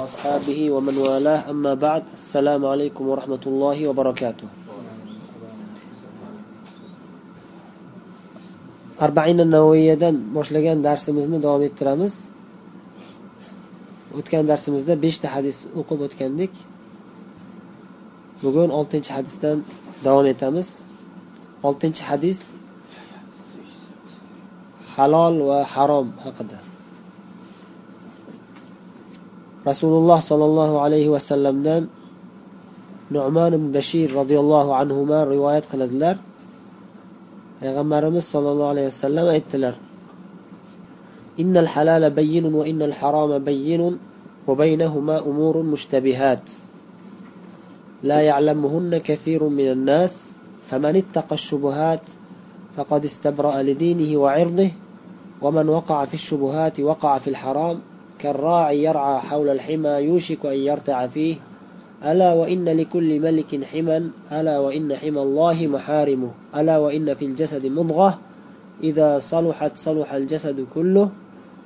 [0.00, 4.48] وأصحابه ومن والاه أما بعد السلام عليكم ورحمة الله وبركاته
[9.06, 12.14] arbaina navoiyadan boshlagan darsimizni davom ettiramiz
[14.18, 16.52] o'tgan darsimizda beshta hadis o'qib o'tgandik
[18.44, 19.58] bugun oltinchi hadisdan
[20.06, 20.68] davom etamiz
[21.68, 22.38] oltinchi hadis
[24.94, 26.58] halol va harom haqida
[29.69, 31.83] Rasululloh sollallohu alayhi vasallamdan
[33.15, 34.99] nu'man ibn bashir roziyallohu anhu
[35.33, 36.15] rivoyat qiladilar
[37.61, 39.75] payg'ambarimiz sollallohu alayhi vasallam aytdilar
[41.39, 43.97] إن الحلال بين وإن الحرام بين
[44.47, 46.45] وبينهما أمور مشتبهات
[48.03, 50.13] لا يعلمهن كثير من الناس
[50.69, 52.01] فمن اتقى الشبهات
[52.75, 54.71] فقد استبرأ لدينه وعرضه
[55.41, 57.79] ومن وقع في الشبهات وقع في الحرام
[58.21, 61.35] كالراعي يرعى حول الحمى يوشك أن يرتع فيه.
[62.03, 66.31] ألا وإن لكل ملك حما ألا وإن حمى الله محارمه.
[66.55, 68.19] ألا وإن في الجسد مضغة.
[68.83, 71.09] إذا صلحت صلح الجسد كله.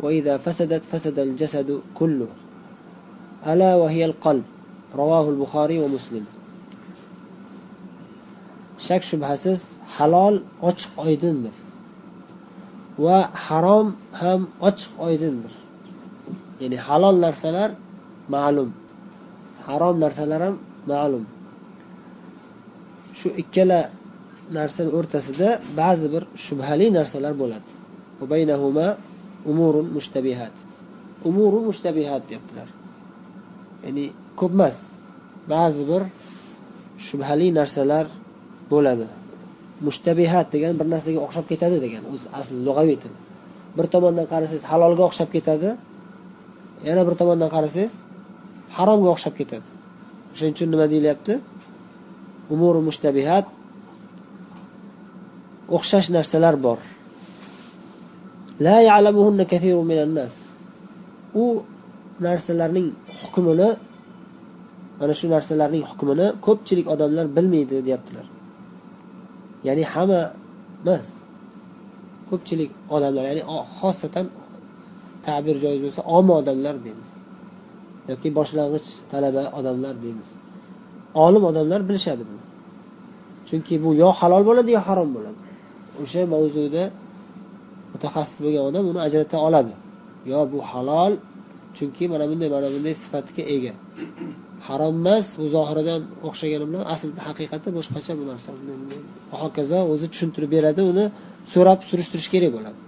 [0.00, 2.28] وإذا فسدت فسد الجسد كله.
[3.46, 4.44] ألا وهي القلب.
[4.94, 6.24] رواه البخاري ومسلم.
[8.86, 9.60] shak shubhasiz
[9.96, 10.34] halol
[10.68, 11.54] ochiq oydindir
[13.04, 13.88] va harom
[14.20, 14.92] ham ochiq
[16.62, 17.70] ya'ni halol narsalar
[18.34, 18.70] ma'lum.
[19.66, 20.56] Harom narsalar ham
[20.92, 21.24] ma'lum.
[23.18, 23.80] Shu ikkala
[24.58, 25.48] narsani o'rtasida
[25.80, 27.68] ba'zi bir shubhali narsalar bo'ladi.
[29.50, 30.54] Umurun mushtabihat.
[31.28, 32.68] Umuru mushtabihat deyaptilar.
[33.84, 34.04] Ya'ni
[34.40, 34.76] ko'p emas
[35.52, 36.02] ba'zi bir
[37.06, 38.06] shubhali narsalar
[38.72, 39.06] bo'ladi.
[39.86, 43.12] Mushtabihat degan bir narsaga o'xshab ketadi degan o'zi asli lug'aviy til.
[43.76, 45.70] Bir tomondan qarasangiz halolga o'xshab ketadi
[46.88, 47.92] yana bir tomondan qarasangiz
[48.76, 49.66] haromga o'xshab ketadi.
[50.32, 51.32] O'shaning uchun nima deyilyapti?
[52.54, 53.46] Umuri mushtabihat
[55.76, 56.78] o'xshash narsalar bor.
[58.66, 60.32] La ya'lamuhunna kathirun minan nas.
[61.42, 61.44] U
[62.26, 62.88] narsalarning
[63.20, 63.68] hukmini
[65.00, 68.26] mana shu narsalarning hukmini ko'pchilik odamlar bilmaydi deyaptilar.
[69.66, 70.22] Ya'ni hamma
[70.82, 71.08] emas
[72.30, 73.42] ko'pchilik odamlar ya'ni
[73.78, 74.26] xosatan
[75.26, 77.08] ta'bir joiz bo'lsa omma odamlar deymiz.
[78.10, 80.28] Yoki boshlang'ich talaba odamlar deymiz.
[81.24, 82.42] Olim odamlar bilishadi buni.
[83.48, 85.40] Chunki bu yo halol bo'ladi yo harom bo'ladi.
[86.02, 86.84] O'sha mavzuda
[87.92, 89.72] mutaxassis bo'lgan odam uni ajrata oladi.
[90.30, 91.12] Yo bu halol
[91.76, 93.72] chunki mana bunday mana bunday sifatga ega.
[94.68, 98.48] Harom emas u zohiridan o'xshagani bilan aslida haqiqati boshqacha bu narsa.
[99.30, 101.04] Va hokazo o'zi tushuntirib beradi uni
[101.52, 102.80] so'rab surishtirish kerak bo'ladi.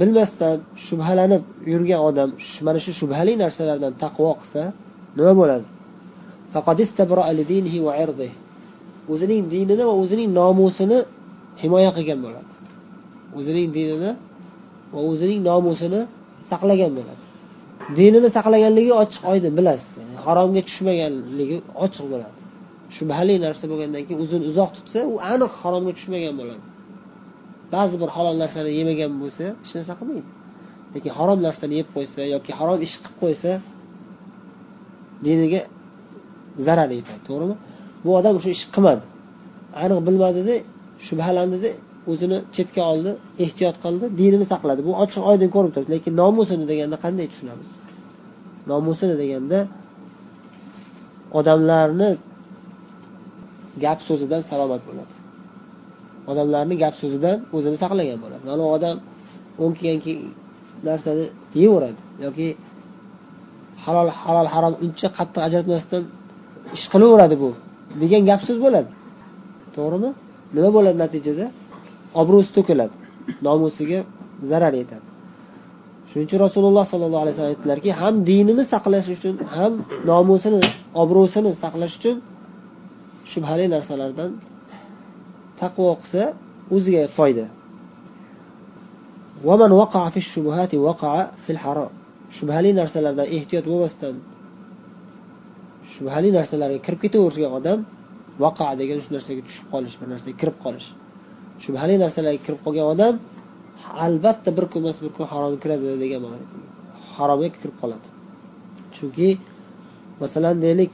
[0.00, 0.56] Bilmasdan
[0.86, 1.42] shubhalanib
[1.72, 2.30] yurgan odam
[2.66, 4.62] mana shu shubhali narsalardan taqvo qilsa
[5.18, 5.66] nima bo'ladi?
[9.12, 10.98] o'zining dinini va o'zining nomusini
[11.62, 12.52] himoya qilgan bo'ladi.
[13.38, 14.10] O'zining dinini
[14.94, 16.00] va o'zining nomusini
[16.50, 17.24] saqlagan bo'ladi.
[17.98, 19.90] Dinini saqlaganligi ochiq oydin bilasiz
[20.24, 22.38] haromga tushmaganligi ochiq bo'ladi.
[22.96, 26.64] Shubhali narsa bo'lgandan keyin uzun uzoq tutsa u aniq haromga tushmagan bo'ladi.
[27.74, 30.28] Ba'zi bir halol narsani yemagan bo'lsa hech narsa qilmaydi.
[30.94, 33.50] Lekin harom narsani yeb qo'ysa yoki harom ish qilib qo'ysa
[35.26, 35.60] diniga
[36.66, 37.56] zarar yetadi to'g'rimi?
[38.04, 39.02] Bu odam o'sha ishni qilmadi.
[39.82, 40.54] Aniq bilmadida
[41.06, 41.70] shubhalandida
[42.10, 43.10] o'zini chetga oldi
[43.44, 44.80] ehtiyot qildi dinini saqladi.
[44.88, 45.90] Bu ochiq oydin ko'rib turibdi.
[45.96, 47.68] Lekin nomusini deganda qanday tushunamiz?
[48.70, 49.58] Nomusini deganda
[51.38, 52.10] odamlarni
[53.84, 55.14] gap so'zidan salomat bo'ladi.
[56.30, 58.42] Odamlarni gap so'zidan o'zini saqlagan bo'ladi.
[58.50, 58.96] Mana u odam
[59.62, 60.18] o'n kelgan
[60.88, 61.24] narsani
[61.60, 62.46] yeyveradi yoki
[63.84, 66.02] halol halol harom uncha qattiq ajratmasdan
[66.76, 67.50] ish qilaveradi bu
[68.02, 68.90] degan gap so'z bo'ladi.
[69.76, 70.10] To'g'rimi?
[70.56, 71.46] Nima bo'ladi natijada?
[72.20, 72.94] Obro'si to'kiladi.
[73.46, 74.00] Nomusiga
[74.50, 75.06] zarar yetadi.
[76.08, 79.72] Shuning uchun rasululloh sollallohu alayhi vasallam aytdilarki ham dinini saqlash uchun ham
[80.10, 80.60] nomusini
[81.02, 82.16] obro'sini saqlash uchun
[83.32, 84.30] shubhali narsalardan
[85.62, 86.22] taqvo qilsa
[86.74, 87.46] o'ziga foyda.
[92.36, 94.14] Shubhali narsalardan ehtiyot bo'lmasdan
[95.92, 97.78] shubhali narsalarga kirib ketavergan odam
[98.44, 100.88] vaqa degan shu narsaga tushib qolish bir narsaga kirib qolish.
[101.64, 103.14] Shubhali narsalarga kirib qolgan odam
[104.04, 106.36] albatta bir kun emas bir kun haromga kiradi degan ma'no
[107.16, 108.06] haromga kirib qoladi.
[108.96, 109.28] Chunki
[110.22, 110.90] masalan deylik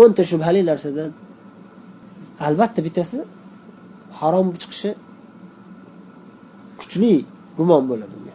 [0.00, 1.10] o'nta shubhali narsadan
[2.46, 3.18] albatta bittasi
[4.18, 4.90] harom chiqishi
[6.80, 7.12] kuchli
[7.58, 8.34] gumon bo'ladi unga.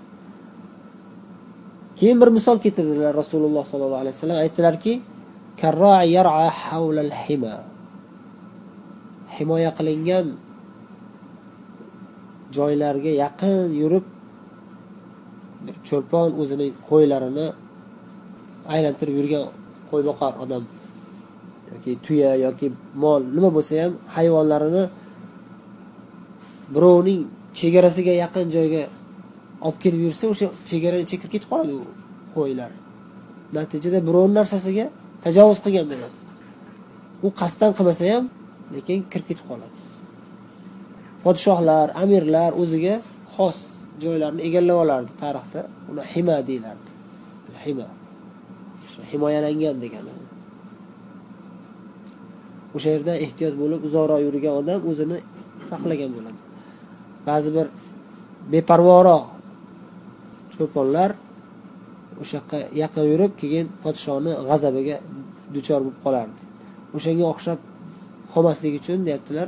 [1.98, 4.40] Keyin bir misol keltirdilar rasululloh sollallohu alayhi vasallam.
[4.46, 4.94] Aytdilarki
[9.38, 10.26] himoya qilingan
[12.56, 14.06] joylarga yaqin yurib
[15.88, 17.48] cho'lpon o'zining qo'ylarini
[18.74, 19.44] aylantirib yurgan
[19.90, 20.64] qo'yboqar odam.
[21.74, 22.68] Yoki tuya yoki
[23.04, 24.84] mol nima bo'lsa ham hayvonlarini
[26.76, 27.22] birovning
[27.60, 28.84] chegarasiga yaqin joyga
[29.66, 31.84] olib kelib yursa o'sha chegarani chekib ketib qoladi u
[32.36, 32.72] qo'ylar.
[33.58, 34.86] Natijada birovni narsasiga
[35.26, 36.16] tajovuz qilgan bo'ladi.
[37.26, 38.26] U qasddan qilmasa ham
[38.76, 39.78] lekin kirib ketib qoladi.
[41.24, 42.96] Podshohlar amirlar o'ziga
[43.36, 43.58] xos
[44.04, 45.62] joylarni egallab olardi tarixda.
[45.92, 46.92] Uni hima deyilardi
[47.64, 47.88] hima.
[49.12, 50.14] Himoyalangan degani.
[52.76, 55.18] O'sha yerda ehtiyot bo'lib uzoqroq yurgan odam o'zini
[55.70, 56.40] saqlagan bo'ladi.
[57.28, 57.68] Ba'zi bir
[58.54, 59.24] beparvoroq
[60.56, 61.10] cho'ponlar
[62.22, 64.98] o'sha yoqqa yaqin yurib keyin podshoni g'azabiga
[65.56, 66.42] duchor bo'lib qolardi.
[66.96, 67.60] O'shanga o'xshab
[68.34, 69.48] qolmaslik uchun deyaptilar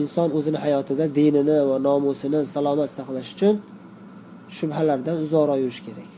[0.00, 3.54] inson o'zini hayotida dinini va nomusini salomat saqlash uchun
[4.56, 6.10] shubhalardan uzoqroq yurish kerak.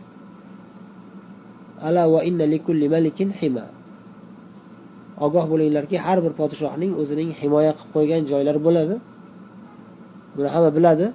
[1.86, 3.66] Ala va inna likulli malikin hima.
[5.26, 8.94] Ogoh bo'linglarki har bir podshohning o'zining himoya qilib qo'ygan joylari bo'ladi.
[10.36, 11.06] Buni hamma biladi.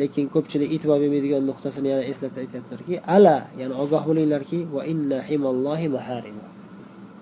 [0.00, 5.86] Lekin ko'pchilik e'tibor bermaydigan nuqtasini yana eslatib aytyaptilarki ala ya'ni ogoh bo'linglarki va inna himallohi
[5.96, 6.44] maharimu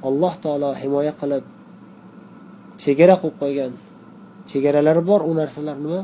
[0.08, 1.44] alloh taolo himoya qilib
[2.82, 3.72] chegara qo'yib qo'ygan
[4.50, 6.00] chegaralari bor u narsalar nima?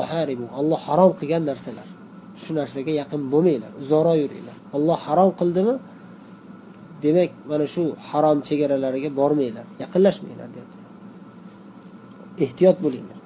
[0.00, 1.88] Maharimu olloh harom qilgan narsalar.
[2.42, 4.56] Shu narsaga yaqin bo'lmanglar uzoqroq yuringlar.
[4.76, 5.74] Olloh harom qildimi?
[7.03, 10.79] demak mana shu harom chegaralariga bormanglar yaqinlashmanglar deyapti
[12.45, 13.19] ehtiyot bo'linglar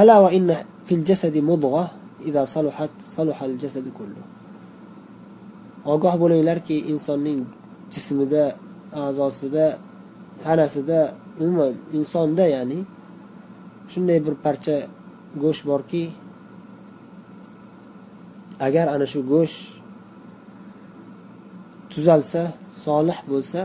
[0.00, 0.48] ألا وإن
[0.86, 1.84] في الجسد مضغة
[2.28, 4.24] إذا صلحت صلح الجسد كله
[5.94, 7.40] ogoh bo'linglarki insonning
[7.94, 8.44] jismida
[9.02, 9.66] a'zosida
[10.42, 11.00] tanasida
[11.42, 12.78] umuman insonda ya'ni
[13.92, 14.76] shunday bir parcha
[15.42, 16.02] go'sht borki
[18.67, 19.59] agar ana shu go'sht
[21.91, 22.41] tuzalsa
[22.85, 23.61] solih bo'lsa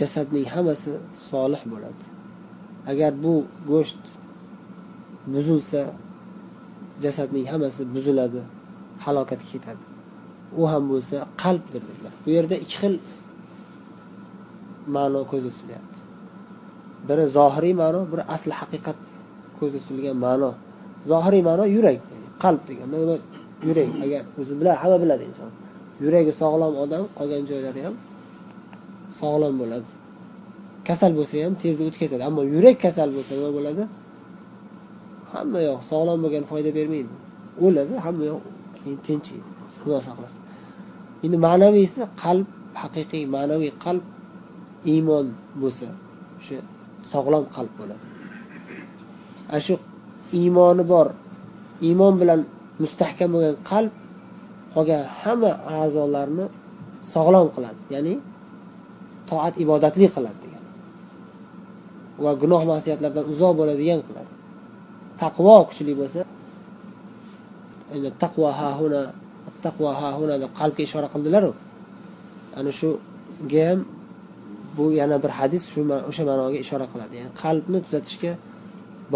[0.00, 0.92] jasadning hammasi
[1.30, 2.04] solih bo'ladi.
[2.92, 3.34] Agar bu
[3.70, 4.02] go'sht
[5.32, 5.80] buzilsa
[7.04, 8.40] jasadning hammasi buziladi
[9.04, 9.84] halokatga ketadi.
[10.60, 12.12] U ham bo'lsa qalbdir dedilar.
[12.24, 12.94] Bu yerda ikki xil
[14.96, 15.98] ma'no ko'zda tutilyapti
[17.08, 18.98] biri zohiriy ma'no biri asli haqiqat
[19.58, 20.50] ko'zda tutilgan ma'no.
[21.10, 21.98] Zohiriy ma'no yurak
[22.42, 22.96] qalb deganda
[23.66, 25.50] yurak agar o'zi biladi hamma biladi inson.
[26.02, 27.94] Yuragi sog'lom odam qolgan joylari ham
[29.20, 29.88] sog'lom bo'ladi.
[30.88, 33.82] Kasal bo'lsa ham tezda o'tib ketadi ammo yurak kasal bo'lsa nima bo'ladi?
[35.32, 37.12] Hamma yoq sog'lom bo'lgan foyda bermaydi.
[37.64, 38.42] O'ladi hamma yoq
[38.76, 39.48] keyin tinchiydi.
[39.80, 40.40] Xudo saqlasin.
[41.24, 42.46] Endi ma'naviysi qalb
[42.82, 44.04] haqiqiy ma'naviy qalb
[44.92, 45.26] iymon
[45.62, 45.86] bo'lsa
[46.38, 46.58] o'sha
[47.12, 48.04] sog'lom qalb bo'ladi.
[49.52, 49.74] Ana shu
[50.40, 51.08] iymoni bor.
[51.88, 52.40] Iymon bilan
[52.82, 53.92] mustahkam bo'lgan qalb
[54.74, 56.46] qolgan hamma a'zolarni
[57.14, 57.80] sog'lom qiladi.
[57.94, 58.14] Ya'ni
[59.30, 60.64] toat ibodatli qiladi degan.
[62.24, 64.32] Va gunoh masiyatlardan uzoq bo'ladigan qiladi.
[65.22, 66.20] Taqvo kuchli bo'lsa
[68.22, 69.02] taqvo hahuna
[69.64, 71.50] taqvo hahuna deb qalbga ishora qildilaru.
[72.58, 73.80] Ana shuga ham
[74.76, 75.80] bu yana bir hadis shu
[76.10, 77.14] o'sha ma'noga ishora qiladi.
[77.20, 78.32] Ya'ni qalbni tuzatishga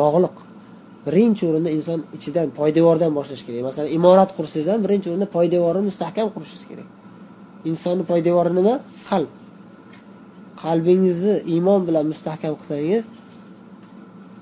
[0.00, 0.36] bog'liq.
[1.06, 3.62] Birinchi o'rinda inson ichidan poydevordan boshlash kerak.
[3.68, 6.88] Masalan imorat qursangiz ham birinchi o'rinda poydevorni mustahkam qurishingiz kerak.
[7.70, 8.74] Insonni poydevori nima?
[9.08, 9.30] Qalb.
[10.62, 13.04] Qalbingizni iymon bilan mustahkam qilsangiz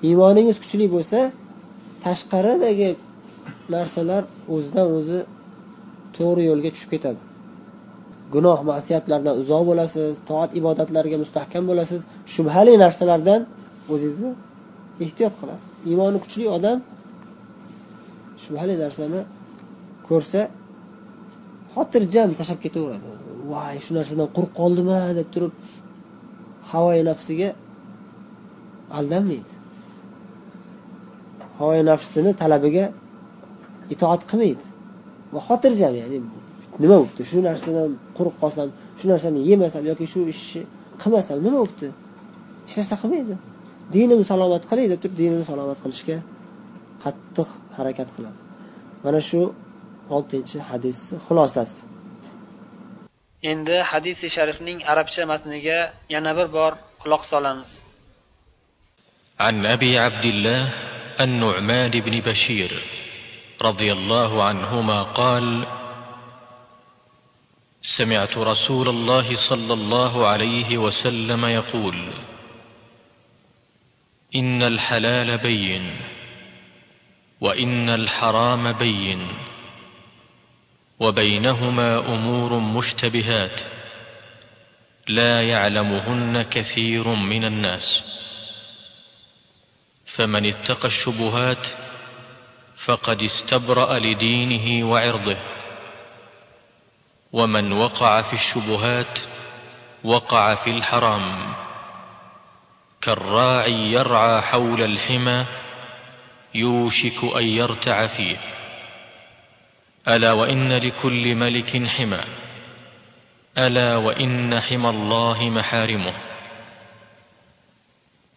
[0.08, 1.18] iymoningiz kuchli bo'lsa
[2.04, 2.90] tashqaridagi
[3.74, 4.22] narsalar
[4.54, 5.18] o'zidan o'zi
[6.16, 7.20] to'g'ri yo'lga tushib ketadi.
[8.34, 12.00] Gunoh masiyatlardan uzoq bo'lasiz toat ibodatlarga mustahkam bo'lasiz
[12.34, 13.40] shubhali narsalardan
[13.92, 14.30] o'zingizni
[15.04, 15.70] ehtiyot qilasiz.
[15.90, 16.78] Iymoni kuchli odam
[18.42, 19.20] shubhali narsani
[20.08, 20.40] ko'rsa
[21.74, 23.08] xotirjam tashlab ketaveradi.
[23.50, 25.52] Voy shu narsadan quruq qoldima deb turib
[26.70, 27.48] havoyi nafsiga
[28.98, 29.52] aldanmaydi.
[31.58, 32.84] Havoyi nafsini talabiga
[33.94, 34.64] itoat qilmaydi.
[35.34, 36.18] Va xotirjam ya'ni
[36.82, 40.62] nima bo'libdi shu narsadan quruq qolsam shu narsani yemasam yoki shu ishni
[41.02, 41.88] qilmasam nima bo'libdi
[42.66, 43.34] hech narsa qilmaydi.
[43.94, 46.16] Dinimni salomat qilay deb turib dinini salomat qilishga
[47.04, 48.40] qattiq harakat qiladi
[49.04, 49.40] mana shu
[50.16, 51.80] oltinchi hadisni xulosasi
[53.52, 55.78] endi hadisi sharifning arabcha matniga
[56.14, 57.70] yana bir bor quloq solamiz
[59.46, 60.62] عن ابي عبد الله
[61.20, 62.72] النعمان بن بشير
[63.62, 65.46] رضي الله عنهما قال
[67.82, 71.96] سمعت رسول الله صلى الله عليه وسلم يقول
[74.36, 75.96] إن الحلال بين
[77.40, 79.28] وإن الحرام بين
[81.00, 83.60] وبينهما أمور مشتبهات
[85.08, 88.04] لا يعلمهن كثير من الناس
[90.06, 91.66] فمن اتقى الشبهات
[92.84, 95.36] فقد استبرأ لدينه وعرضه
[97.32, 99.18] ومن وقع في الشبهات
[100.04, 101.54] وقع في الحرام
[103.08, 105.46] كالراعي يرعى حول الحمى
[106.54, 108.36] يوشك أن يرتع فيه.
[110.08, 112.24] ألا وإن لكل ملك حمى.
[113.58, 116.14] ألا وإن حمى الله محارمه.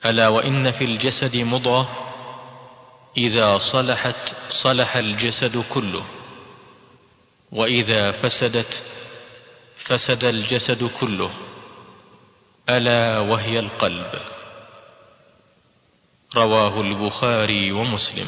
[0.06, 1.90] ألا وإن في الجسد مضغة.
[3.18, 6.06] إذا صلحت صلح الجسد كله.
[7.52, 8.84] وإذا فسدت
[9.86, 11.32] فسد الجسد كله.
[12.70, 14.31] ألا وهي القلب.
[16.36, 18.28] رواه البخاري ومسلم.